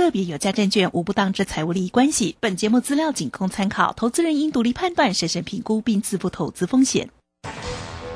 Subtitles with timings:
[0.00, 2.36] 个别有价证券无不当之财务利益关系。
[2.40, 7.10] 本节目资料仅供参考，投资人应独立判断、审慎评估并自负投资风险。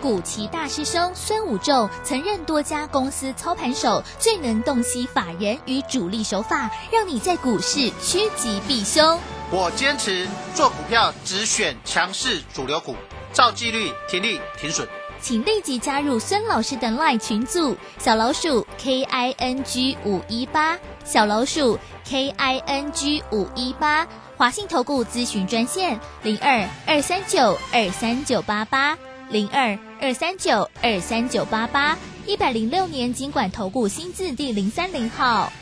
[0.00, 9.18] 古奇大师兄孙武仲曾任多家公司操盘手，最能洞悉法人与主力手法，让你在股市趋吉避凶。
[9.50, 12.96] 我坚持做股票只选强势主流股，
[13.32, 14.86] 照纪律停利停损。
[15.22, 21.78] 请立即加入孙老师的 LINE 群组，小老鼠 K I N G 五一八，小老鼠
[22.08, 35.52] K I N G 五一八，华信投顾咨询专线零二二三九二三九八八零二二三九二三九八八，一百零六年经管投顾新字第零三零号。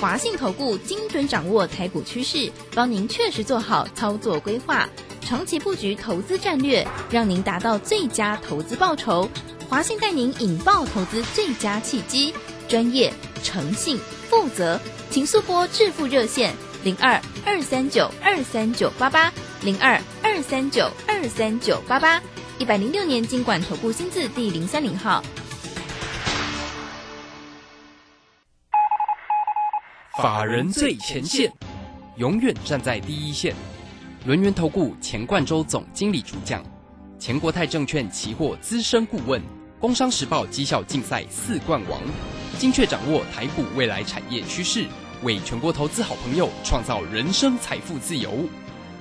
[0.00, 4.88] 华信投顾精准掌握台股趋势，帮您确实做好操作规划。
[5.20, 9.28] 长期布局投资战略，让您达到最佳投资报酬。
[9.68, 12.34] 华信带您引爆投资最佳契机，
[12.70, 13.98] 专业、诚信、
[14.28, 14.78] 负责，
[15.10, 19.32] 请速拨致富热线零二二三九二三九八八
[19.62, 22.22] 零二二三九二三九八八。
[22.60, 25.20] 一百零六年经管投顾新字第零三零号。
[30.22, 31.52] 法人最前线，
[32.18, 33.52] 永远站在第一线。
[34.24, 36.62] 轮源投顾钱冠洲总经理主讲，
[37.18, 39.42] 前国泰证券期货资深顾问，
[39.80, 42.00] 工商时报绩效竞赛四冠王，
[42.60, 44.84] 精确掌握台股未来产业趋势，
[45.22, 48.30] 为全国投资好朋友创造人生财富自由。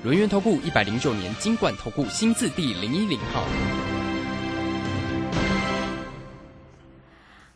[0.02, 3.44] 轮源投顾一百零九年金管投顾新字第零一零号。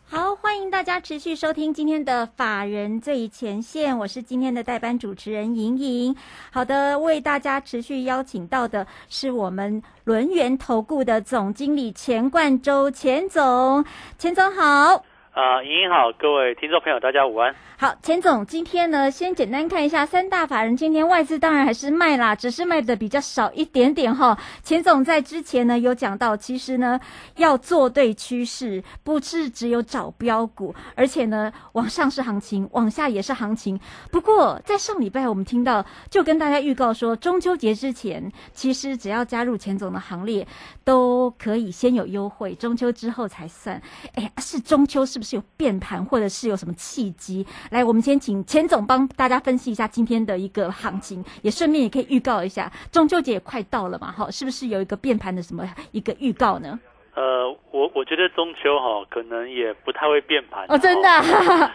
[0.04, 6.14] 好，欢迎大家持续收听今天的法人最前线，我是今天的代班主持人莹莹。
[6.50, 13.82] 好的，为大家持续邀请到的是我们轮源投顾的总经理钱冠洲钱总，
[14.18, 15.02] 钱总好。
[15.34, 17.52] 啊，莹莹好，各位听众朋友，大家午安。
[17.76, 24.38] 好，钱总，今天呢，先简单看一下三大法人，今天外资当然还是卖啦，只是卖的比较少一点点哈。
[24.62, 27.00] 钱总在之前呢有讲到，其实呢
[27.34, 33.78] 要做对趋势，不是只有找标股，而且呢往上是行情，往下也是行情。
[34.12, 40.46] 不过在上礼拜我们听到，就跟大家预告说，中秋节之前，其实只要加入钱总的行列，
[40.84, 43.82] 都可以先有优惠，中秋之后才算。
[44.14, 47.46] 哎呀，是中秋是不是有变盘，或者是有什么契机？
[47.70, 56.78] 来，我们先请钱总帮大家分析一下今天的一个行情，也顺便也可以预告一下中秋节也快到了嘛，哈，是不是有一个变盘的什么一个预告呢？
[57.14, 61.08] 呃，我我觉得中秋哈可能也不太会变盘哦，真的，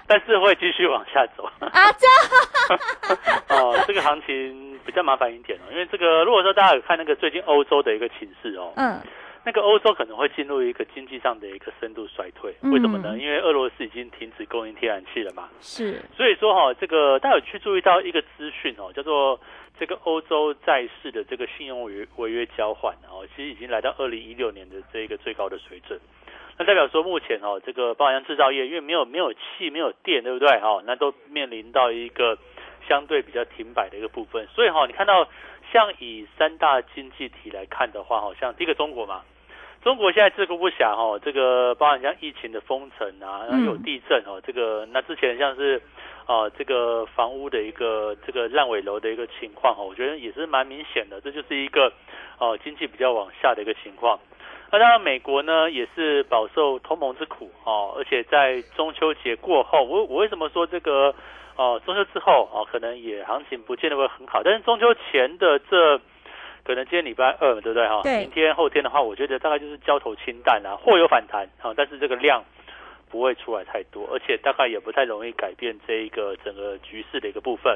[0.05, 2.79] 但是会继续往下走啊，这样
[3.47, 8.99] 哦，这个行情比较麻烦一点哦，因为这个如果说大家有看那个最近欧洲的一个情势哦，嗯。
[9.45, 13.17] 那个欧洲可能会进入一个经济上的一个深度衰退，为什么呢？
[13.17, 15.49] 因为俄罗斯已经停止供应天然气了嘛。
[15.61, 19.39] 是，所以说哈，这个大家有去注意到一个资讯哦，叫做
[19.79, 25.99] 这个欧洲债市的这个信用违约违约交换哦，其实已经来到二零一六年的这个最高的水准。
[26.57, 30.49] 那代表说目前哦，这个包含制造业，因为没有没有气没有电，对不对？
[30.59, 32.37] 哈，那都面临到一个
[32.85, 34.45] 相对比较停摆的一个部分。
[34.53, 35.25] 所以哈，你看到
[35.71, 39.21] 像以三大经济体来看的话，好像第一个中国嘛。
[39.81, 45.81] 中国现在自顾不暇哈，这个包含像疫情的封城啊，然后有地震哦，这个那之前像是
[46.25, 51.93] 啊这个房屋的一个这个烂尾楼的一个情况哈，我觉得也是蛮明显的，这就是一个
[52.39, 54.19] 哦经济比较往下的一个情况。
[54.69, 61.15] 那当然美国呢也是饱受同盟之苦哦，而且在中秋节过后，我我为什么说这个
[61.59, 65.99] 哦中秋之后哦可能也行情不见得会很好，但是中秋前的这。
[66.61, 68.01] 可能今天礼拜二，对不对哈？
[68.03, 68.19] 对。
[68.19, 72.43] 明天后天的话，我觉得大概就是交投清淡啊，或有反弹啊，但是这个量
[73.09, 77.75] 不会出来太多，而且大概也不太容易改变这一个整个局势的一个部分。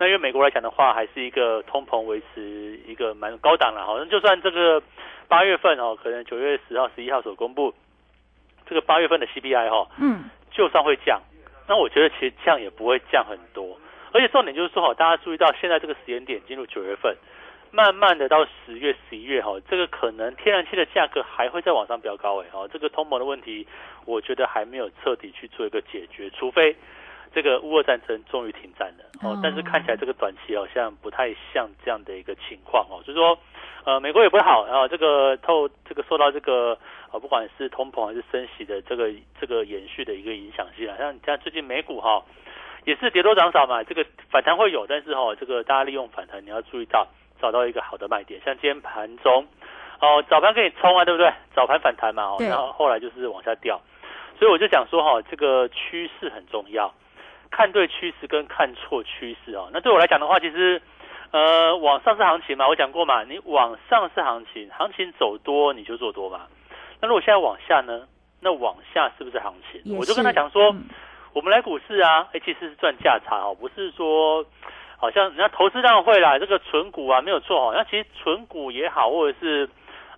[0.00, 4.82] 那因为美国来讲的话，还是一个通膨维持一个蛮高档了，好像就算这个
[5.28, 7.72] 八月份哦，可能九月十号、十一号所公布
[8.68, 11.20] 这个八月份的 CPI 哈，嗯，就算会降，
[11.66, 13.78] 那我觉得其实降也不会降很多，
[14.12, 17.16] 而且重点就是说哈，大家注意到现在这个时间点进入九月份。
[17.70, 23.66] 慢慢的到十月、十一月哈，这个可能天然气的价格还会再往上飙高哎哦，这个通膨的问题，
[24.04, 26.76] 我觉得还没有彻底去做一个解决，除非
[27.34, 33.38] 这个乌俄战争终于停战了哦，但是看起来这个短期好像不太像这样的一个情况哦，就是说
[33.84, 36.78] 呃美国也不好，然后这个透这个受到这个
[37.10, 39.10] 啊不管是通膨还是升息的这个
[39.40, 42.22] 这个延续的一个影响性啊，像像最近美股哈
[42.84, 47.06] 也是跌多涨少嘛，这个反弹会有，但是哈这个大家利用反弹你要注意到。
[47.42, 49.46] 找到一个好的卖点，像今天盘中，
[50.00, 51.30] 哦，早盘可以冲啊，对不对？
[51.54, 53.78] 早盘反弹嘛，哦，然后后来就是往下掉，
[54.38, 56.94] 所以我就想说哈，这个趋势很重要，
[57.56, 59.70] 看对趋势跟看错趋势哦。
[59.72, 60.82] 那对我来讲的话，其实
[61.30, 66.46] 呃，往上是行情嘛，我讲过嘛，你往上是行情，行情走多你就做多嘛。
[67.00, 68.08] 那如果现在往下呢？
[68.40, 69.96] 那往下是不是行情？
[69.96, 70.74] 我就跟他讲说，
[71.32, 74.44] 我们来股市啊，哎，其实是赚价差哦，不是说
[74.98, 77.72] 好像人家投资当然会啦，这个存股啊没有错哦。
[77.74, 79.68] 那其实存股也好，或者是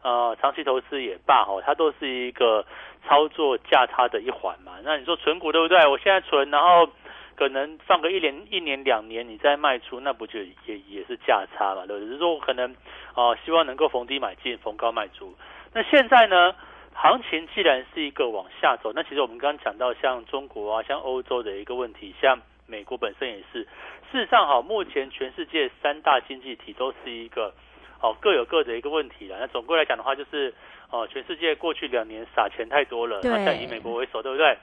[0.03, 2.65] 呃长期投资也罢哦，它都是一个
[3.07, 4.73] 操作价差的一环嘛。
[4.83, 5.87] 那你说存股对不对？
[5.87, 6.89] 我现在存，然后
[7.37, 11.87] 可能放个一年、一年、两年，你再卖出，那不就也也是价差嘛？
[11.87, 12.07] 对不对？
[12.07, 12.75] 只是说可能
[13.15, 15.35] 哦，希望能够逢低买进，逢高卖出。
[15.73, 16.55] 那现在呢？
[16.99, 23.63] 行情既然是一个往下走，那其实我们刚刚讲到像中国啊、像欧洲的一个问题，像美国本身也是。
[24.11, 27.53] 事实上，哈，目前全世界三大经济体都是一个
[28.01, 29.37] 哦各有各的一个问题了。
[29.39, 30.55] 那总归来讲的话，就是
[30.91, 34.57] 哦，全世界过去两年撒钱太多了，那以美国为首，对不对？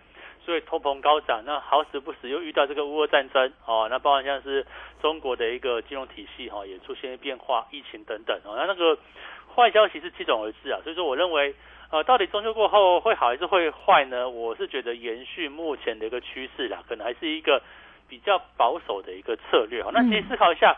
[0.45, 4.65] 所以通膨高涨，那好死不死又遇到这个乌俄战争哦，那包括像是
[5.01, 8.97] 中国的一个金融体系哈也出现变化，疫情等等哦，那那个
[9.55, 11.55] 坏消息是接踵而至啊，所以说我认为。
[11.91, 14.27] 呃，到底中秋过后会好还是会坏呢？
[14.27, 17.61] 我是觉得延续目前的一个趋势啦，可能还是一个
[18.09, 19.83] 比较保守的一个策略。
[19.83, 20.75] 好，那其实思考一下，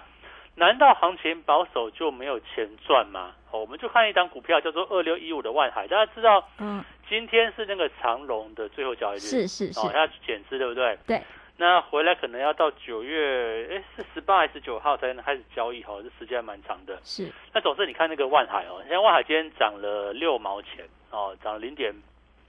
[0.56, 3.34] 难道行情保守就没有钱赚吗？
[3.52, 10.98] 哦，我们就看一张股票叫做二六一五的万海，大家知道，嗯，今天是那个长龙的最后交易日，是是是，哦，它减资对不对？
[11.06, 11.22] 对。
[11.58, 15.82] 那回来可能要到九月，哎，是十八还是九号才能开始交易？
[15.84, 17.00] 哈，这时间还蛮长的。
[17.04, 17.32] 是。
[17.54, 20.86] 那总之你看那个万海哦，现在万海今天涨了六毛钱。
[21.12, 21.94] 哦，涨了零点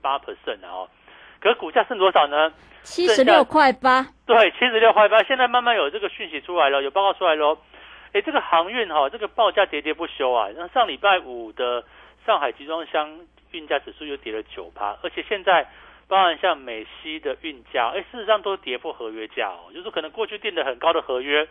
[0.03, 0.89] 八 percent 哦，
[1.39, 2.53] 可是股价剩多少呢？
[2.83, 4.05] 七十六块八。
[4.27, 5.23] 对，七十六块八。
[5.23, 7.57] 现在慢慢有这个讯息出来了，有报告出来喽。
[8.17, 10.49] 哎，这个航运哈，这个报价喋喋不休啊。
[10.57, 11.85] 那上礼拜五的
[12.25, 13.21] 上海集装箱
[13.51, 15.69] 运价指数又跌了九趴，而且现在
[16.09, 19.71] 包含像美西的运价，哎，事实上都跌破合约价哦。
[19.75, 21.47] 就是可能过去定的很高的合约，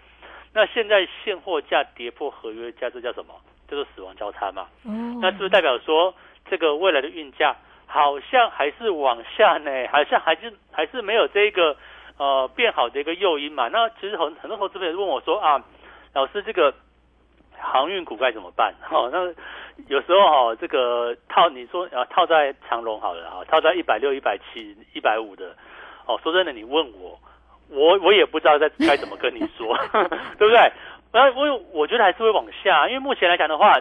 [0.54, 3.36] 那现在现货价跌破合约价，这叫什么？
[3.70, 4.68] 叫做死亡交叉嘛。
[4.86, 5.20] 嗯。
[5.22, 6.16] 那是不是代表说？
[6.48, 7.56] 这个未来的运价
[7.88, 11.76] 好像还是往下呢，好像还是还是没有这个
[12.18, 13.68] 呃变好的一个诱因嘛。
[13.70, 15.66] 那其实很很多投资朋友问我说啊，
[16.16, 16.74] 老师这个
[17.60, 18.74] 航运股该怎么办？
[18.90, 19.20] 哦，那
[19.88, 25.56] 有时候哈这个套你说啊套在长龙好了哈，套在一百六、一百七、一百五的
[26.08, 27.20] 哦，说真的，你问我，
[27.70, 29.78] 我我也不知道该该怎么跟你说，
[30.40, 30.72] 对不对？
[31.12, 33.78] 那我我觉得还是会往下，因为目前来讲的话。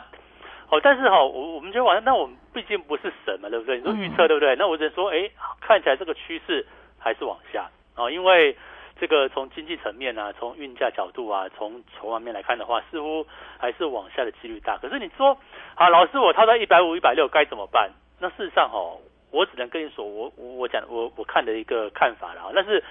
[0.71, 3.77] 哦，但是哈，我我们觉得，那我们毕竟不是神嘛，对不对？
[3.77, 4.57] 你说预测对不对？
[4.57, 5.31] 那我只能说，哎，
[5.61, 6.67] 看起来这个趋势
[6.99, 8.57] 还是往下哦，因为
[8.99, 13.27] 这个从经济层面啊，从运价角度啊，从筹码面来看的话，似乎
[13.59, 14.77] 还是往下的几率大。
[14.79, 15.37] 可是你说，
[15.75, 17.91] 好，老师，我套在一百五、一百六该怎么办？
[18.21, 18.97] 那事实上哦，
[19.31, 22.53] 我只能跟你说，我我讲我我看的一个看法了。
[22.55, 22.83] 但是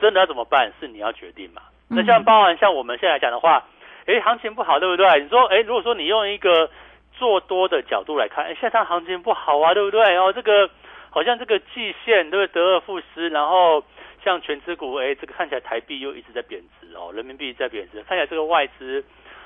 [0.00, 1.62] 真的要怎么办，是你要决定嘛。
[1.88, 3.64] 那像包含像我们现在讲的话，
[4.06, 5.20] 哎，行情不好，对不对？
[5.20, 6.68] 你说，哎，如果说你用一个
[7.12, 10.02] 做多的角度来看，哎，现在行情不好啊，对不对？
[10.12, 10.68] 然后这个
[11.12, 12.60] 好像这个季线对不对？
[12.60, 13.84] 得而复失，然后
[14.24, 19.04] 像全资股，哎，这个看起来台币又一直在贬值哦，人民币在贬值，看起来这个外资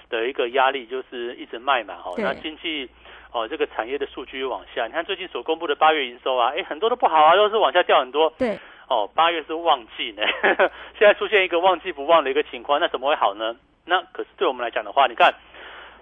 [0.09, 2.89] 的一个压力就是一直卖嘛，哦，那经济
[3.33, 8.33] 哦，这个产业的数据又往下，你看最近所公布的八月营收啊，哎，很多都不好啊，都是往下掉很多。
[8.39, 8.57] 对，
[8.89, 10.23] 哦，八月是旺季呢，
[10.97, 13.57] 现在出现一个旺季不旺的一个情况，那怎么会好呢？
[13.85, 15.35] 那可是对我们来讲的话，你看。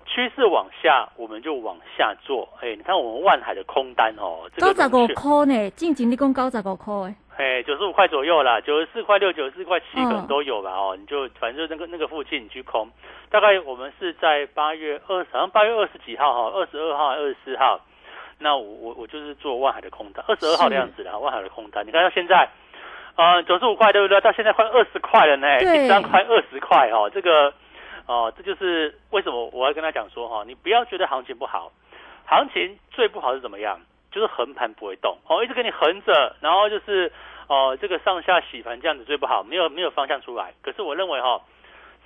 [0.07, 2.49] 趋势往下，我们就往下做。
[2.61, 6.95] 哎，你看我们万海的空单哦，高十五块呢，近景你讲高十五块
[7.37, 12.89] 哎，哎，九十五块左右啦，九十四块六、九十四块七可能都有吧哦，你就反正就那个那个附近你去空。
[13.31, 17.81] 大概我们是在八月二，好像八月二十几号哈，二十二号、二十四号，
[18.39, 21.85] 那我我我就是做万海的空单，二十二号的样子啦，万海的空单。
[21.85, 22.49] 你看到现在，
[23.17, 24.21] 呃，九十五块对不对？
[24.21, 27.53] 到现在快二十块了呢，一张快二十块哦，这个。
[28.07, 31.73] 哦，这就是为什么我要跟他讲说哈，你不要觉得行情不好，
[32.27, 33.81] 行情最不好是怎么样？
[34.13, 37.11] 就是横盘不会动，哦，一直给你横着，然后就是
[37.49, 40.55] 哦，这个上下洗盘这样子最不好，没有没有方向出来。
[40.63, 41.41] 可是我认为哈，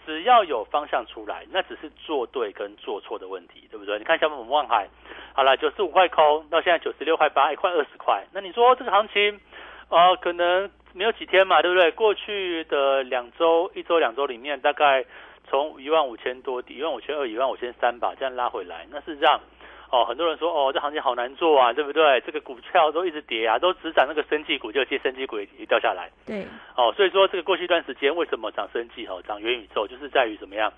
[0.06, 3.98] 只要有方向出来，那只是做对跟做错的问题，对不对？
[3.98, 4.88] 你看像我们望海，
[5.34, 9.38] 好了，九十五块空，到现在九十六块八，一块二十块，那你说这个行情，
[9.90, 11.90] 呃，可能没有几天嘛，对不对？
[11.90, 15.04] 过去的两周、一周、两周里面，大概。
[15.50, 19.40] 从一万五千多底，一万五千二、一万五千三吧，这样拉回来，那是让
[19.90, 22.20] 哦，很多人说哦，这行情好难做啊，对不对？
[22.20, 26.10] 这个股票都一直跌啊，都只涨那个生技股，就接生技股也掉下来。
[26.26, 30.70] 对，哦，所以说这个过去一段时间为什么涨生技哦，涨元宇宙，就是在于怎么样，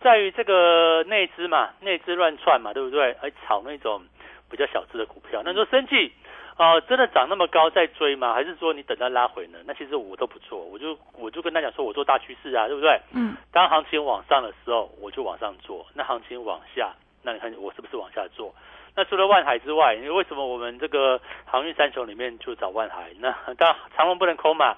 [0.00, 3.14] 在于这个内资嘛，内资乱窜嘛，对不对？
[3.20, 4.02] 而炒那种
[4.50, 6.10] 比较小资的股票，那说生技
[6.58, 8.32] 呃，真的涨那么高再追吗？
[8.32, 9.58] 还是说你等它拉回呢？
[9.66, 12.98] 那其实我都不做，我就我就跟大家说，我做大趋势啊，对不对？
[13.12, 18.54] 嗯，当行情往上的时候，我就往上做；那行情往下，那你看我是不是往下做？
[18.94, 23.10] 那除了万海之外，为什么我们这个航运三雄里面就找万海？
[23.20, 24.74] 那当然长隆不能空嘛，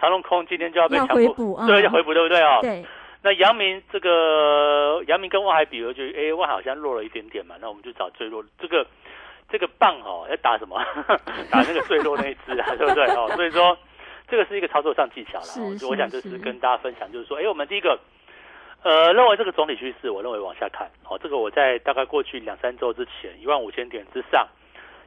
[0.00, 2.58] 长隆空今天就要被要强迫，回补，嗯对，要回补，对不对哦？
[2.60, 2.84] 对，
[3.22, 8.84] 那阳明这个阳明跟万海比，我觉得哎，万海好像弱了一点点嘛，那我们就找最弱这个
[9.54, 10.82] 这个棒哦，要打什么？
[11.48, 13.30] 打那个最弱那一只啊， 对不对哦？
[13.36, 13.78] 所以说
[14.26, 15.78] 这个是一个操作上技巧啦。
[15.88, 17.96] 我想就是是跟大家分享，就是说，哎，我们第一个。
[18.82, 20.90] 呃，认为这个总体趋势，我认为往下看。
[21.08, 24.46] 哦，这个我在大概过去两三周之前，一万五千点之上，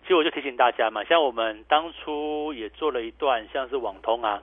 [0.02, 4.42] 其实我就提醒大家嘛，像我们当初也做了一段，像是网通啊，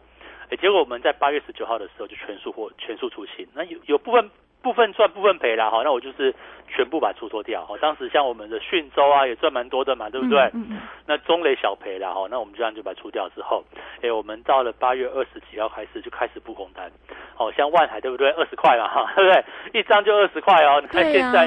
[0.50, 4.30] 哎，结果我们在八月十九号的时候就全数或全数出清，那有有部分
[4.64, 6.35] 部分赚部分赔啦，哈，那我就是
[6.66, 10.40] 全部把它出脱掉，哈，当时像我们的讯州啊也赚蛮多的嘛，对不对？
[10.54, 13.62] 嗯嗯那中雷小赔啦，哈，那我们这样就把它出掉之后，
[14.00, 16.90] 哎，我们到了八月二十几号开始就开始布空单，
[17.37, 18.30] 哦，像万海对不对？
[18.30, 19.44] 二十块嘛，哈，对不对？
[19.80, 21.47] 一张就二十块哦，你看对现在。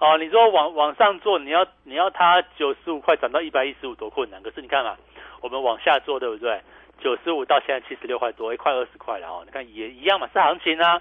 [0.00, 4.96] 啊，哦，你说往往上做，你要你要它九十五块涨到一百一十五多困难，可是你看嘛，
[5.40, 6.60] 我们往下做对不对？
[7.00, 11.00] 九十五到现在七十六块多，一块二十块了哦，你看也一样嘛，是行情啊。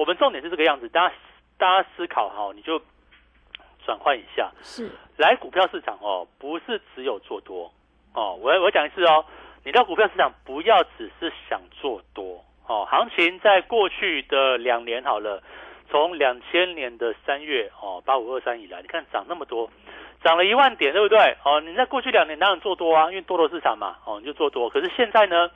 [0.00, 1.14] 我们重点是这个样子，大家
[1.58, 2.80] 大家思考哈，你就
[3.84, 7.70] 转换一下，是，来股票市场哦，不是只有做多
[8.14, 9.22] 哦，我我讲一次哦，
[9.62, 15.42] 你到股票市场不要只是想做多哦，行情在过去的两年好了，
[15.90, 19.70] 从两千年的三月哦八五二三以来，你看涨那么多，
[20.24, 21.36] 涨了一万点，对不对？
[21.44, 25.50] 哦，你在过去两年当然做多啊，因为多头市场嘛，哦你就做多，可是现在呢？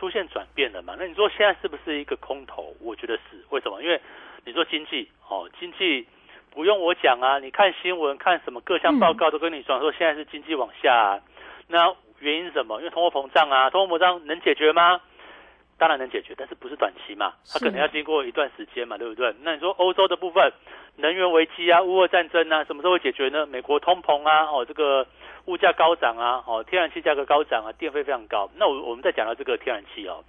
[0.00, 0.96] 出现转变了嘛？
[0.98, 2.74] 那你说现在是不是一个空头？
[2.80, 3.82] 我觉得是，为什么？
[3.82, 4.00] 因为
[4.46, 6.08] 你说经济哦，经济
[6.50, 11.20] 不用我讲啊，你看新闻看什么各项报告都跟你讲说现在是经济往下、啊，
[11.68, 12.78] 那原因是什么？
[12.78, 15.02] 因为通货膨胀啊，通货膨胀能解决吗？
[15.76, 17.34] 当然能解决，但是不是短期嘛？
[17.52, 19.34] 它可能要经过一段时间嘛，对不对？
[19.42, 20.50] 那你说欧洲的部分，
[20.96, 23.46] 能源危机啊、乌俄战争啊，什么时候会解决呢？
[23.46, 25.06] 美国通膨啊，哦，这个
[25.46, 28.48] 物价高涨啊，哦，天然气价格高涨啊，电费非常高。
[28.56, 30.22] 那我我们再讲到这个天然气哦，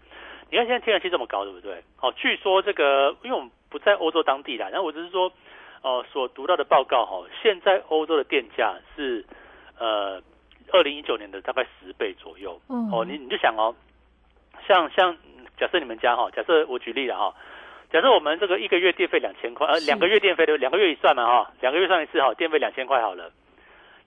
[0.50, 1.84] 你看现在天然气这么高，对不对？
[2.02, 5.32] 哦，据说这个，因为我们不在欧洲当地啦，然后我只是说，
[5.82, 9.26] 哦，所读到的报告哈、哦，现在欧洲的电价是
[9.78, 10.22] 呃，
[10.72, 12.60] 二零一九年的大概十倍左右。
[12.68, 13.76] 哦哦，你你就想哦，
[14.68, 15.16] 像像
[15.58, 17.36] 假设你们家哈、假设我举例了哈、
[17.92, 23.32] 假设我们这个一个月电费两千块，呃，是两个月电费的两个月一算嘛哈、两个月算一次哈、电费两千块好了。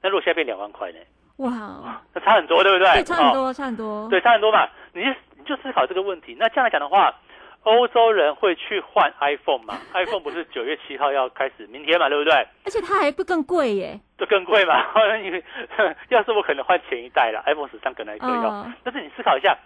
[0.05, 0.99] 那如果现在变两万块呢？
[1.39, 2.93] 哇，那差很多，对不对？
[2.93, 4.69] 对，差很哦多，差很多，对，差很多嘛。
[4.93, 5.09] 你就
[5.39, 6.37] 你就思考这个问题。
[6.39, 7.13] 那这样来讲的话，
[7.63, 9.79] 欧洲人会去换 iPhone 嘛？
[9.95, 12.35] iPhone 不是九月七号要开始，明天嘛，对不对？
[12.67, 14.85] 而且它还不更贵耶，这更贵嘛？
[16.11, 18.45] 要是我可能换前一代了，iPhone 十三可能还可以用。
[18.45, 19.57] 嗯但是你思考一下，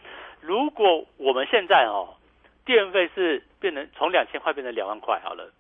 [0.40, 2.14] 如果我们现在哦，
[2.64, 5.50] 电费是变成从两千块变成两万块好了，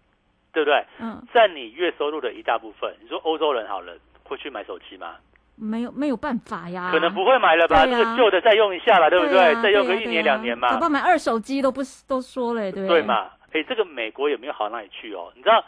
[0.54, 0.82] 对不对？
[1.00, 2.94] 嗯，占你月收入的一大部分。
[3.02, 3.92] 你说欧洲人好了，
[4.28, 5.16] 会去买手机吗？
[5.56, 7.84] 没有没有办法呀，可能不会买了吧？
[7.84, 9.54] 这个旧的再用一下吧，对不对？
[9.54, 10.70] 啊再用个一年两年嘛。
[10.70, 13.02] 搞不好买二手机都不都说了，对不对？
[13.02, 13.30] 嘛？
[13.52, 15.32] 哎，这个美国也没有好到哪里去哦。
[15.34, 15.64] 你知道，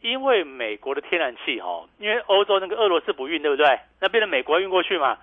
[0.00, 3.78] 因为美国的天然气哦，因为欧洲那个俄罗斯不运，对不对？
[4.00, 5.18] 那变成美国运过去嘛，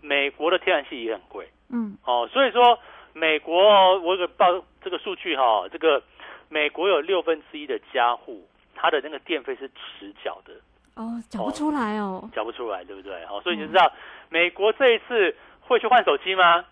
[0.00, 2.26] 美国的天然气也很贵嗯，哦。
[2.32, 2.78] 所以说，
[3.12, 4.46] 美国哦我有个报
[4.82, 6.02] 这个数据哈、哦，这个
[6.48, 10.54] 美国有六分之一的家户，它的那个电费是迟缴的，
[11.00, 13.14] 哦，讲不出来哦，缴不出来，对不对？
[13.24, 13.90] 哦，所以你就知道、
[14.28, 16.64] 美国这一次会去换手机吗？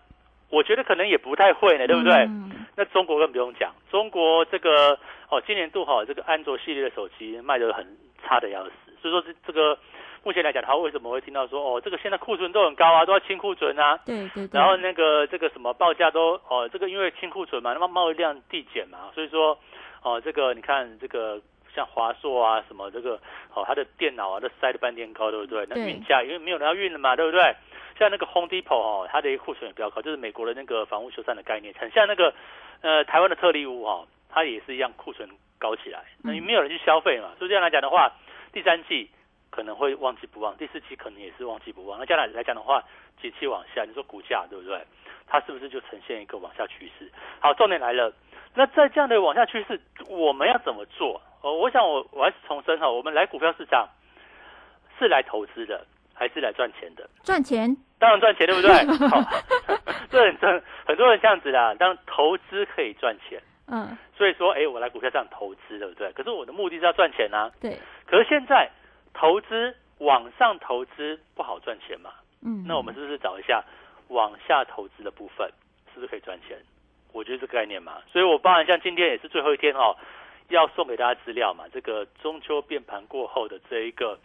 [0.49, 2.13] 我觉得可能也不太会呢，对不对？
[2.25, 4.97] 嗯那中国更不用讲，中国这个
[5.29, 7.85] 哦，今年度哈、这个安卓系列的手机卖的很
[8.23, 8.71] 差的要死，
[9.01, 9.77] 所以说这这个
[10.23, 19.59] 目前来讲，它为什么会听到说哦，这个现在库存都很高啊，都要清库存啊，对对对，然后那个这个什么报价都哦，这个因为清库存嘛，那么贸易量递减嘛，所以说
[20.01, 21.37] 哦，这个你看这个
[21.75, 23.19] 像华硕啊什么这个
[23.53, 25.65] 哦，它的电脑啊都塞了半天高，对不对？
[25.69, 27.55] 那对运价因为没有人要运了嘛，对不对？
[27.97, 32.33] 像那个 Home Depot 哦，它的库存也比较高，就是美国的那个房屋修缮的概念，很像那个
[32.81, 38.11] 呃台湾的特例屋哦，它也是一样库存高起来，那嗯没有人去消费嘛，所以这样来讲的话，
[38.53, 39.09] 第三季
[39.49, 41.99] 可能会忘记不忘，第四季可能也是忘记不忘。
[41.99, 42.81] 那这样来来讲的话，
[43.21, 44.79] 景气往下，你说股价对不对？
[45.27, 47.11] 它是不是就呈现一个往下趋势？
[47.39, 48.11] 好，重点来了，
[48.55, 51.21] 那在这样的往下趋势，我们要怎么做？
[51.41, 53.87] 哦，我想我我还是重申哈，我们来股票市场
[54.97, 57.09] 是来投资的，还是来赚钱的？
[57.23, 58.69] 赚钱，当然赚钱，对不对？
[59.07, 59.23] 好，
[60.09, 66.11] 这很很很多人这样子啦，当投资可以赚钱，嗯，所以说，哎，我来股票上投资，对不对？
[66.13, 67.49] 可是我的目的是要赚钱啊。
[67.61, 68.69] 对，可是现在
[69.13, 72.11] 投资往上投资不好赚钱嘛？
[72.43, 73.63] 嗯，那我们是不是找一下
[74.09, 75.49] 往下投资的部分，
[75.93, 76.57] 是不是可以赚钱？
[77.11, 79.95] 我觉得这个概念嘛，所以我当然像今天也是最后一天哦，
[80.49, 84.17] 要送给大家资料嘛，这个中秋变盘过后的这一个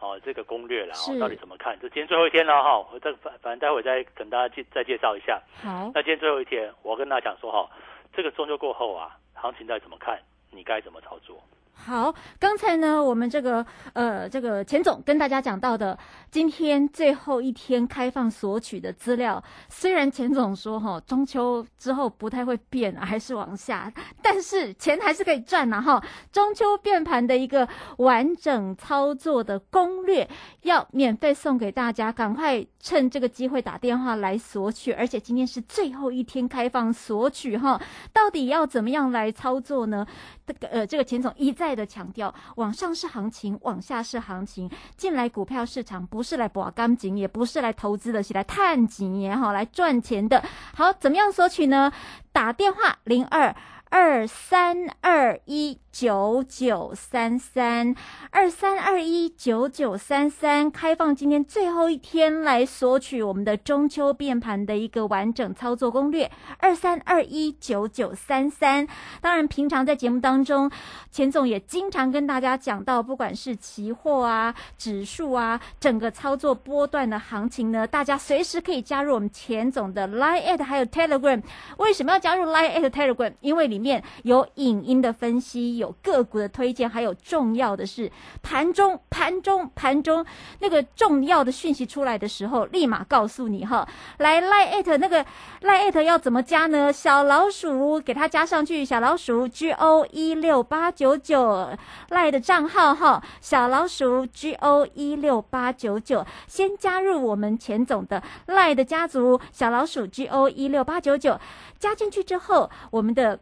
[0.00, 1.78] 哦这个攻略了是哦，到底怎么看？
[1.80, 5.40] 这今天最后一天了哈，我再反反正待会再跟大家介再介绍一下。
[5.62, 7.68] 好，那今天最后一天，我要跟大家讲说哈，
[8.12, 10.18] 这个中秋过后啊，行情再怎么看，
[10.50, 11.42] 你该怎么操作？
[11.80, 15.96] 好，刚才呢，我们这个呃，这个钱总跟大家讲到的，
[16.30, 26.02] 今天最后一天开放索取的资料，虽然钱总说哈，中秋之后不太会变，还是往下，但是钱还是可以赚呐哈。
[26.30, 27.66] 中秋变盘的一个
[27.98, 30.28] 完整操作的攻略，
[30.62, 37.80] 要免费送给大家，赶快趁这个机会打电话来索取，而且今天是最后一天开放索取哈，
[38.12, 40.06] 到底要怎么样来操作呢？
[40.44, 44.70] 这个呃，这个钱总一再的强调，往上是行情，往下是行情。
[44.96, 50.42] 进来股票市场不是来博钢筋，也不是来投资的，是来探井也好，来赚钱的。
[50.74, 51.92] 好，怎么样索取呢？
[52.32, 53.54] 打电话零二
[53.90, 57.92] 二三二一九九三三
[58.30, 66.30] 二三二一九九三三，开放今天最后一天来索取我们的中秋变盘的一个完整操作攻略。
[66.58, 68.86] 二三二一九九三三。
[69.20, 70.70] 当然，平常在节目当中，
[71.10, 81.42] 钱总也经常跟大家讲到，不管是期货啊、指数啊，整个操作波段的行情呢，大家随时可以加入我们钱总的 Line at 还有 Telegram。
[81.78, 83.34] 为什么要加入 Line at Telegram？
[83.40, 88.10] 因为里面有影音的分析，有个股的推荐，还有重要的是
[88.42, 90.24] 盘中、盘中、盘中
[90.60, 93.86] 那个重要的讯息出来的时候，立马告诉你哈。
[94.18, 95.24] 来 l i t 那个
[95.60, 96.92] l i t 要怎么加呢？
[96.92, 101.68] 小老鼠给它加上去，小老鼠 G O 一六八九九
[102.10, 111.38] 赖的账号哈，小老鼠 G O 一六八九九，先加入我们钱总的赖的家族，小老鼠 G O 一六八九九，
[111.78, 113.38] 加进去之后，我们的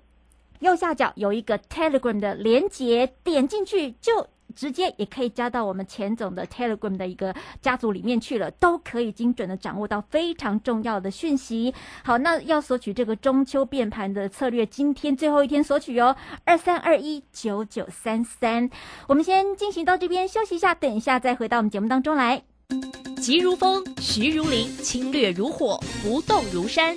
[0.60, 4.26] 右下角有一个 Telegram 的连接，点进去就。
[4.54, 11.74] 直接也可以加到我们钱总的 Telegram 的一个家族里面去了，都可以精准的掌握到非常重要的讯息。
[12.02, 18.70] 好，那要索取这个中秋变盘的策略，今天最后一天索取哦，二三二一九九三三。
[19.08, 22.42] 我们先进行到这边休息一下，等一下再回到我们节目当中来。
[23.20, 26.96] 急如风，徐如林，侵略如火，不动如山。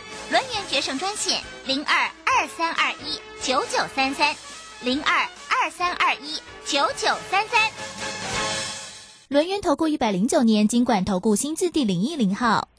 [0.31, 4.33] 轮源决胜专线零二二三二一九九三三
[4.81, 7.69] 零二二三二一九九三三。
[9.27, 12.69] 轮源投顾一百零九年经管投顾新字第零一零号。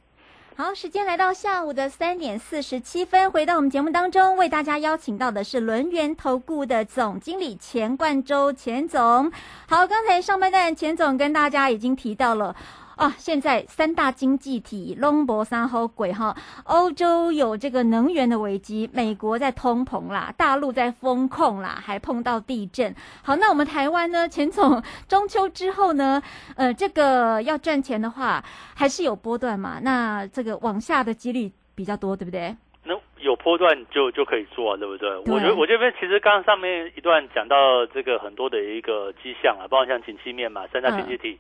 [0.57, 9.31] 好，时间来到下午的三点四十七分，回到我们节目当中，为大家邀请到的是轮源投顾的总经理钱冠洲钱总。
[9.67, 12.57] 好，刚才上半段钱总跟大家已经提到了。
[13.03, 22.95] 啊，现在三大经济体龙博三好鬼哈，欧洲有这个能源的危机，美国在通膨啦，大陆在风控啦，还碰到地震。
[23.25, 24.29] 好，那我们台湾呢？
[24.31, 26.23] 钱总，中秋之后呢？
[26.55, 28.41] 呃，这个要赚钱的话，
[28.77, 29.81] 还是有波段嘛？
[29.83, 32.55] 那这个往下的几率比较多，对不对？
[32.85, 35.11] 那有波段就就可以做，对不对？
[35.25, 41.37] 对我觉得我这边其实刚刚上面一段讲到这个很多的一个迹象啊，包括像景气面嘛，三大经济体。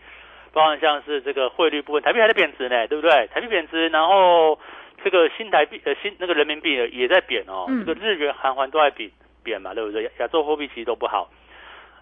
[0.52, 3.26] 包含像是这个汇率部分，台币还在贬值呢，对不对？
[3.28, 4.58] 台币贬值，然后
[5.02, 9.10] 这个新台币呃新那个人民币也在贬哦，嗯这个日元韩元都在贬
[9.42, 10.02] 贬嘛，对不对？
[10.04, 11.30] 亚亚洲货币其实都不好。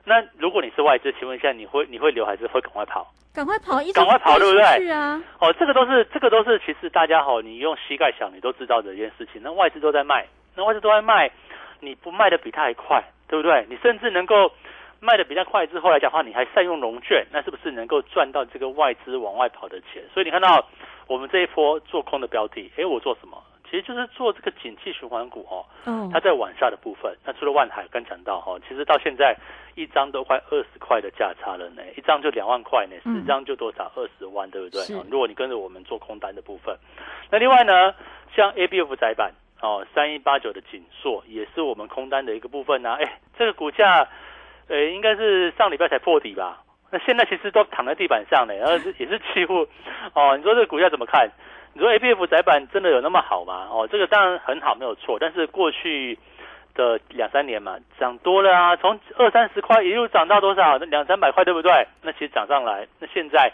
[0.05, 3.07] 那如果你是外资，请问一下，你会你会留还是会赶快跑？
[3.33, 5.23] 赶快跑，一赶快跑飞对不对是啊！
[5.39, 9.41] 哦，这个都是这个都是其实大家好，你用膝盖想，你都知道的一件事情。
[9.45, 11.31] 那外资都在卖，那外资都在卖，
[11.79, 13.65] 你不卖的比他还快，对不对？
[13.69, 14.51] 你甚至能够
[15.01, 20.03] 卖的比较快之后来讲的话，你还善用融券，那是不是能够赚到这个外资往外跑的钱？
[20.13, 20.65] 所以你看到
[21.07, 23.43] 我们这一波做空的标的，诶，我做什么？
[23.71, 25.65] 其实就是做这个景气循环股哦。
[25.87, 29.35] 嗯它在往下的部分，那除了万海刚讲到哈，其实到现在
[29.77, 36.77] 一张都快二十块的价差了呢，一张就两万块呢，嗯十张就多少二十万，对不对如果你跟着我们做空单的部分，
[37.31, 37.95] 那另外呢，
[38.35, 39.33] 像 A B F 窄板
[39.63, 44.09] 哦，三一八九的锦硕也是我们空单的一个部分呢、哎，这个股价，
[44.71, 46.63] 呃，应该是上礼拜才破底吧？
[46.93, 49.67] 那现在其实都躺在地板上呢，然后是也是几乎，
[50.15, 51.29] 哦，你说这个股价怎么看？
[51.73, 53.69] 你说 A B F 窄板真的有那么好吗？
[53.71, 55.19] 哦，这个当然很好，没有错。
[55.21, 56.19] 但是过去
[56.75, 60.79] 的两三年嘛，涨多了啊，从二三十块一路涨到多少？
[60.79, 61.87] 两三百块，对不对？
[62.03, 63.53] 那其实涨上来，那现在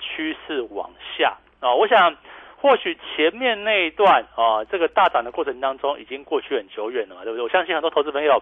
[0.00, 2.16] 趋势往下啊、我想
[2.60, 7.42] 或许前面那一段啊、这个大涨的过程当中已经过去很久远了嘛，对不对？
[7.42, 8.40] 我相信很多投资朋友，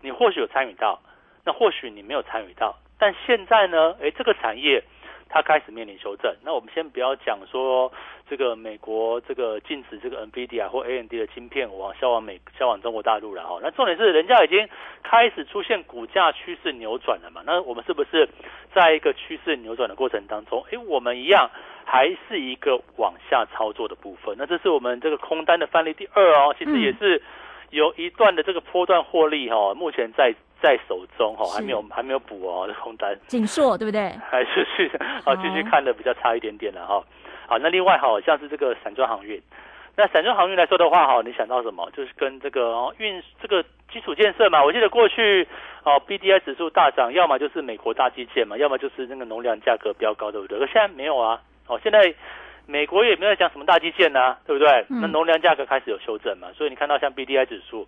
[0.00, 0.98] 你或许有参与到，
[1.44, 4.82] 那或许你没有参与到，但现在呢，诶，这个产业
[5.28, 6.34] 它开始面临修正。
[6.44, 7.92] 那我们先不要讲说
[8.28, 13.58] 这个美国这个禁止这个 NVIDIA 或 AMD 的晶片往销往美销往中国大陆了哈。
[13.62, 14.68] 那重点是人家已经
[15.02, 17.42] 开始出现股价趋势扭转了嘛？
[17.44, 18.28] 那我们是不是
[18.72, 21.50] 在一个趋势扭转的过程当中，诶，我们一样
[21.84, 24.34] 还是一个往下操作的部分？
[24.38, 27.20] 那这是我们这个空单的范例第二哦，其实也是
[27.70, 30.32] 有一段的这个波段获利哈、哦，目前在
[30.64, 33.14] 在手中哈、哦，还没有还没有补哦， 这空单。
[33.26, 34.08] 锦硕对不对？
[34.30, 34.90] 还是 去
[35.26, 37.04] 啊继续看的比较差一点点了哈。
[37.46, 39.38] 好，那另外哈，像是这个散装航运，
[39.94, 41.86] 那散装航运来说的话哈，你想到什么？
[41.94, 44.64] 就是跟这个哦运这个基础建设嘛。
[44.64, 45.46] 我记得过去
[45.84, 50.58] 哦 BDI 指数大涨，要么就是美国大基建嘛，要么就是那个农粮价格飙高，对不对？
[50.58, 51.38] 可现在没有啊。
[51.66, 52.14] 哦，现在
[52.66, 54.68] 美国也没有讲什么大基建呐、对不对？
[54.88, 57.86] 嗯那农粮价格开始有修正嘛，所以你看到像 BDI 指数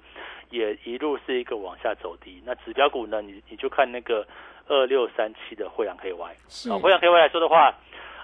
[0.51, 2.43] 也一路是一个往下走低。
[2.45, 4.27] 那指标股呢，你你就看那个
[4.69, 6.31] 二六三七的惠阳 KY。
[6.49, 7.75] 是哦，惠阳 KY 来说的话，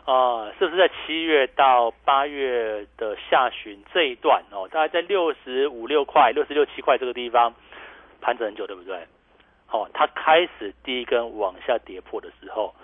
[0.04, 7.52] 啊，是不是在七月到八月的下旬这一段哦，大概在六十五六块、六十六七块这个地方
[8.20, 8.98] 盘整很久，对不对？
[9.70, 12.74] 哦，它开始第一根往下跌破的时候，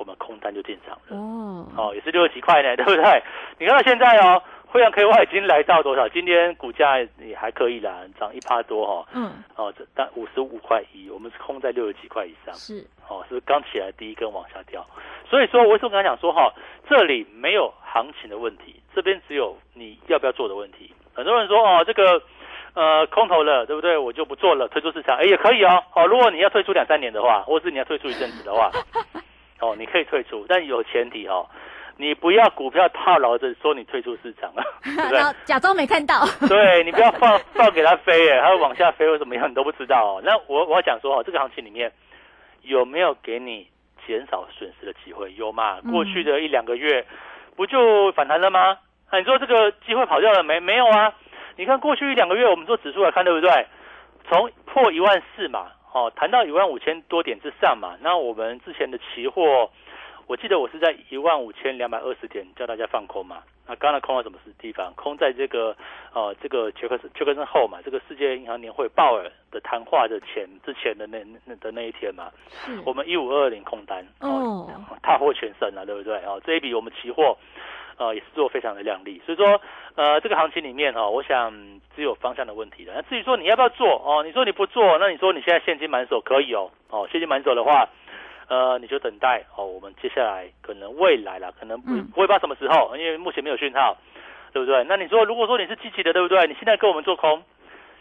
[0.00, 1.14] 我们空单就进场了。
[1.14, 3.22] 哦，哦，也是六十几块呢，对不对？
[3.58, 6.08] 你看到现在哦，惠阳 KY 已经来到多少？
[6.08, 9.06] 今天股价也还可以啦，涨一趴多哈、哦。
[9.12, 12.54] 嗯，哦，这但五十五块一，我们是空在六十几块以上。
[12.54, 14.86] 是哦，是刚起来第一根往下掉？
[15.28, 16.50] 所以说，我为什么刚才讲说哈，
[16.88, 20.90] 这里没有行情的问题，这边只有你要不要做的问题。
[21.12, 22.22] 很多人说哦，这个
[22.74, 23.98] 呃空头了，对不对？
[23.98, 25.82] 我就不做了，退出市场，哎也可以哦。
[25.94, 28.70] 哦，如果你要退出两三年的话，或是你要退出一阵子的话，
[29.60, 31.46] 哦，你可以退出，但有前提哦，
[31.96, 36.24] 你不要股票套牢着说你退出市场啊， 对不对假装没看到。
[36.48, 40.22] 对 你不要放放给他飞耶，它会往下飞或怎么样，你都不知道、哦。
[40.24, 41.92] 那我我要讲说哦，这个行情里面
[42.62, 43.66] 有没有给你
[44.06, 45.32] 减少损失的机会？
[45.34, 45.78] 有嘛？
[45.84, 47.04] 嗯过去的一两个月
[47.56, 48.78] 不就反弹了吗？
[49.10, 50.58] 啊，你说这个机会跑掉了没？
[50.60, 51.12] 没有啊！
[51.56, 53.66] 你看过去一两个月，我们做指数来看，对不对？
[54.28, 57.96] 从破一万四嘛，哦，谈到一万五千多点之上嘛。
[58.00, 59.70] 那我们之前的期货，
[60.26, 63.42] 我记得我是在一万五千两百二十点叫大家放空嘛。
[63.66, 64.92] 那刚才空在什么地方？
[64.94, 65.76] 空在这个
[66.12, 74.68] 呃这个杰克森杰克森后嘛，这个世界银行年会鲍尔的谈话的前之前的那那的那一天嘛，是我们一五二零空单哦，
[75.02, 76.16] 大获全胜了，对不对？
[76.24, 77.36] 哦，这一笔我们期货
[78.00, 79.60] 呃也是做非常的亮丽，所以说
[79.94, 81.52] 呃这个行情里面哦，我想
[81.94, 82.94] 只有方向的问题了。
[82.96, 87.88] 那至于说你要不要做哦，你说你不做，那你说你现在现金满手可以哦，哦现金满手的话。
[88.50, 93.96] 呃，你就等待哦，我们接下来可能未来了，可能不嗯不会知道什么时候，因为目前没有讯号，
[94.52, 94.82] 对不对？
[94.88, 96.48] 那你说，如果说你是积极的，对不对？
[96.48, 97.44] 你现在跟我们做空，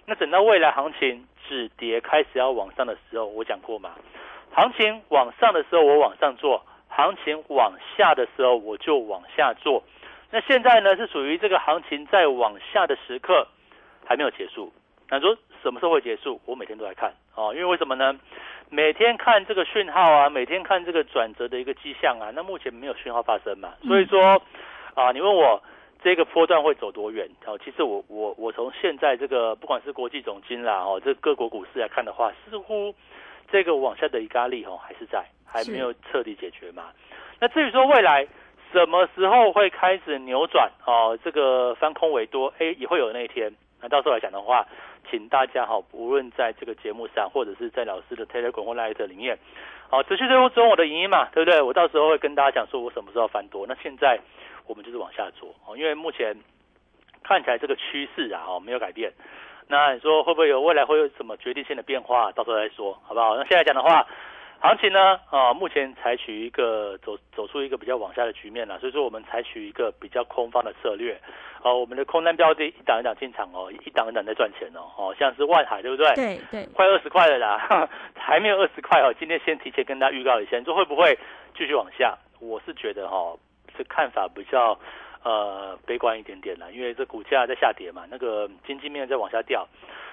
[0.08, 3.92] 那等到未来行情止跌开始要往上的时候，我讲过嘛，
[4.56, 6.66] 行情往上的时候我往上做，
[7.00, 9.82] 行情往下的时候我就往下做。
[10.32, 13.48] 那现在呢是属于这个行情在往下的时刻
[14.06, 14.72] 还没有结束。
[15.10, 16.40] 那说什么时候会结束？
[16.46, 18.20] 我每天都来看哦，因为为什么呢？
[18.70, 24.40] 每天看这个讯号啊，每天看这个转折的一个迹象啊，那目前没有讯号发生嘛，所以说
[24.94, 25.60] 啊，你问我
[26.04, 27.28] 这个波段会走多远？
[27.48, 32.94] 哦，其实我我我从现在这个不管是国际总金啦，哦，这各国股市来看的话，似乎
[33.52, 36.92] 这个往下的一个压力哦还是在，还没有彻底解决嘛。
[37.40, 38.28] 那至于说未来
[38.72, 43.52] 什么时候会开始扭转哦，这个翻空为多，哎，也会有那一天。
[43.82, 44.68] 那到时候来讲的话，
[45.10, 49.40] 请大家哈，无论在这个节目上，或者是在老师的 Telegram 或 Light 里面，
[49.90, 51.62] 好，持续追踪我的影音嘛，对不对？
[51.62, 53.66] 我到时候会跟大家讲说我什么时候翻多。
[53.66, 54.20] 那现在
[54.68, 56.36] 我们就是往下做哦，因为目前
[57.24, 59.12] 看起来这个趋势啊，哦没有改变。
[59.72, 62.32] 那你说会不会有未来会有什么决定性的变化？
[62.32, 63.36] 到时候再说，好不好？
[63.36, 64.04] 那现在讲的话，
[64.60, 71.16] 行情呢，啊，目前采取一个走走出一个比较往下的局面了，所以说我们采取一个比较空方的策略。
[71.62, 74.82] 哦，我们的空单标的，一档一档进场哦，一档一档在赚钱哦。
[74.98, 76.16] 哦，像是万海，对不对？
[76.16, 79.14] 对对，快二十块了啦， 还没有二十块哦。
[79.20, 81.16] 今天先提前跟大家预告一下，你说会不会
[81.56, 82.18] 继续往下？
[82.40, 83.36] 我是觉得哈，
[83.78, 84.76] 这看法比较
[85.24, 89.68] 呃悲观一点点了，因为这股价在下跌嘛，那个经济面在往下掉。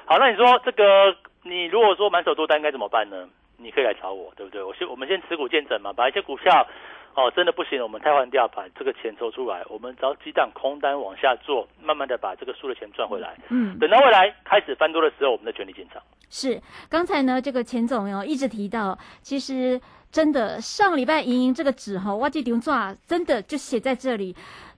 [0.05, 3.29] 好，那你说这个，你如果说满手多单该怎么办呢？
[3.59, 4.63] 你可以来找我，对不对？
[4.63, 6.67] 我先我们先持股见证嘛，把一些股票
[7.15, 13.35] 哦，真的不行，我们太换掉，把这个钱抽出来，我们找几档空单往下做，慢慢的把这个输的钱赚回来。
[13.49, 16.03] 嗯，等到未来开始翻多的时候，我们的全力进场。
[16.29, 19.81] 是，刚才呢，这个钱总哦一直提到，其实
[20.13, 24.37] 真的上礼拜莹莹这个纸哈，挖机丢抓，真的就写在这里。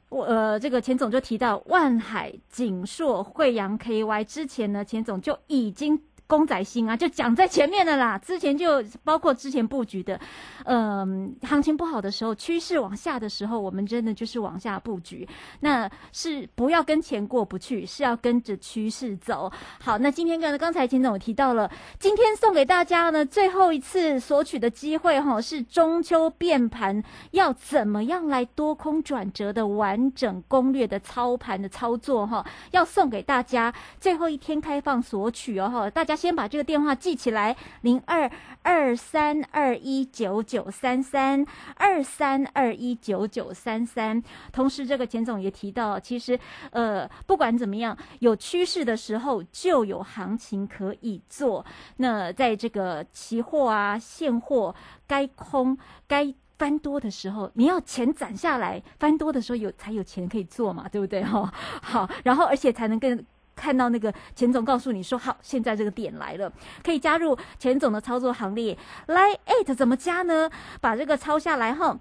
[0.08, 6.00] 我呃，这个钱总就提到万海、景硕、惠阳、KY 之前呢，钱总就已经。
[6.28, 8.18] 公仔心啊，就讲在前面的啦。
[8.18, 10.20] 之前就包括之前布局的，
[10.66, 15.26] 嗯，行情不好的时候，趋势往下的时候，我们真的就是往下布局。
[15.60, 19.50] 那是不要跟钱过不去，是要跟着趋势走。
[19.80, 36.17] 好，那今天跟刚才秦总提到了，今天送给大家呢最后一次索取的机会哈，是中秋变盘要怎么样来多空转折的完整攻略的操盘的操作哈，要送给大家最后一天开放索取哦哈，大家。
[36.18, 38.28] 先把这个电话记起来，零二
[38.62, 44.20] 二三二一九九三三二三二一九九三三。
[44.50, 46.36] 同时，这个钱总也提到，其实
[46.72, 51.64] 呃，不管怎么样，有趋势的时候就有行情可以做。
[51.98, 54.74] 那在这个期货啊、现货
[55.06, 55.78] 该空
[56.08, 61.22] 该翻多的时候，你要钱攒下来，翻多的时候有才有钱可以做嘛，对不对？
[61.22, 63.24] 哈，好，然后而且才能跟。
[63.58, 66.50] 看到那个钱总告诉你说好，现在这个点来了，
[66.84, 68.78] 可以加入钱总的操作行列。
[69.06, 70.48] 来，at 怎么加呢？
[70.80, 71.98] 把这个抄下来哈。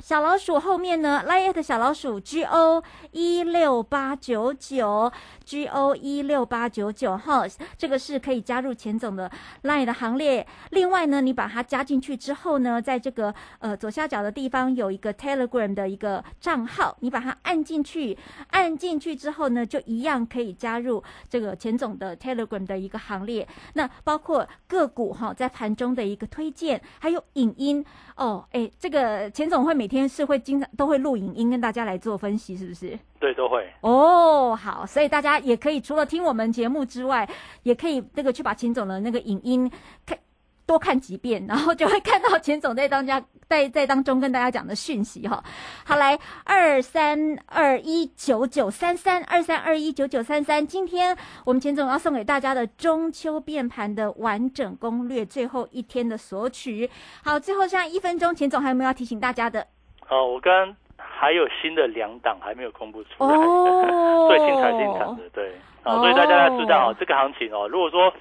[0.00, 2.82] 小老鼠后面呢，line 的小老鼠 G O
[3.12, 5.10] 一六八九九
[5.44, 7.44] G O 一六八九九号，
[7.76, 9.30] 这个是可以加入钱总的
[9.62, 10.46] line 的行列。
[10.70, 18.16] 另外呢，你把它加进去之后呢，在这个呃左下角的地方有一个 Telegram 的一个账号，你把它按进去，
[18.50, 23.48] 按进去之后呢，就一样可以加入这个钱总的 Telegram 的一个行列。
[23.72, 27.84] 那包括个股哈，在盘中的一个推荐，还有影音
[28.16, 29.96] 哦，哎，这个钱总会每天。
[29.96, 32.98] 天是会经常都会录影音跟大家来做分析，是不是？
[33.18, 33.66] 对，都会。
[33.80, 37.26] 哦，好，所以大家也可以除了听我们节目之外，
[37.62, 39.70] 也可以那个去把秦总的那个影音
[40.04, 40.18] 看
[40.66, 45.42] 多看几遍，然后就会看到钱总在当家 在在当中跟大家讲的讯息哈。
[45.84, 56.90] 好，来二三二一九九三三二三二一九九三三，今天我们钱总要送给大家的中秋变盘的完整攻略，最后一天的索取。
[57.24, 59.66] 好，最后剩下一分钟，钱总还有没有要提醒大家的？
[60.08, 63.34] 哦，我刚还有新的两档还没有公布出来，
[64.28, 68.12] 最近才进场的，对，啊，所以大家要知道，这个行情哦，如果说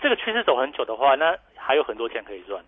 [0.00, 2.62] 这个趋势走很久的话，那还有很多钱可以赚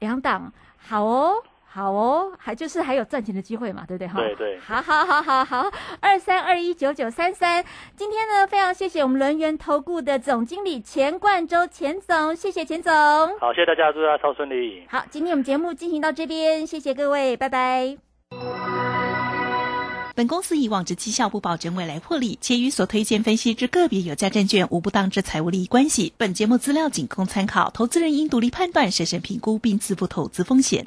[0.00, 1.34] 两档，好哦，
[1.74, 4.06] 好哦，还就是还有赚钱的机会嘛，对不对？
[4.06, 7.64] 哈，对对，好好好好好，二三二一九九三三，
[7.96, 12.92] 今天呢，非常谢谢我们轮圆投顾的总经理钱冠洲钱总，谢谢钱总，
[13.38, 14.84] 好，谢谢大家，祝大家超顺利。
[14.90, 17.96] 好，今天我们节目进行到这边，谢谢各位，拜拜。
[20.14, 26.12] 本公司以往之绩效不保证未来获利，且与所推荐分析之个别有价证券无不当之财务利益关系。
[26.18, 30.86] 本节目资料仅供参考，投资人应独立判断、审慎评估并自负投资风险。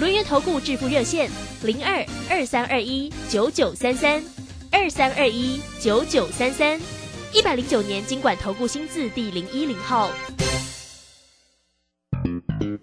[0.00, 1.30] 轮源投顾致富热线
[1.62, 4.22] 零二二三二一九九三三
[4.70, 6.80] 二三二一九九三三，
[7.32, 10.10] 一百零九年经管投顾新字第零一零号。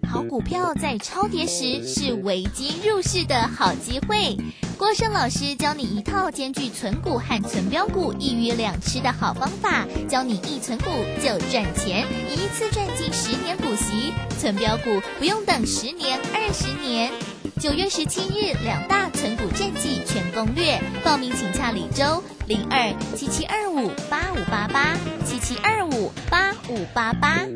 [0.08, 4.36] 好股票在超跌时是危机入市的好机会。
[4.80, 10.86] 郭胜老师教你一套兼具存股和存标股一鱼两吃的好方法，教你一存股
[11.22, 14.84] 就赚钱，一次赚进十年股息，存标股
[15.18, 17.12] 不用等十年二十年。
[17.60, 27.46] 九月十七日两大存股战绩全攻略，报名请洽李周零二七七二五八五八八七七二五八五八八。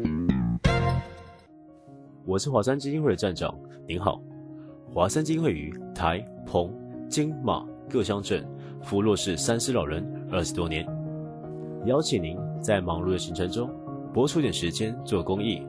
[2.27, 3.59] 我是华山基金会的站长，
[3.89, 4.21] 您好。
[4.93, 6.71] 华山基金会于台、澎、
[7.15, 8.45] 金、马各乡镇
[8.83, 10.85] 扶弱势三失老人二十多年，
[11.87, 13.71] 邀请您在忙碌的行程中
[14.13, 15.65] 拨出点时间做公益，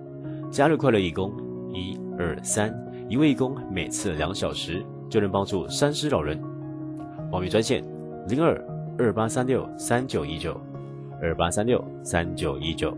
[0.49, 1.31] 加入快乐义工，
[1.71, 2.75] 一二三，
[3.07, 6.41] 一位义工每次两小时就能帮助三失老人。
[7.29, 7.83] 报名专线
[8.27, 8.59] 零二
[8.97, 10.59] 二八三六三九一九
[11.21, 12.97] 二八三六三九一九。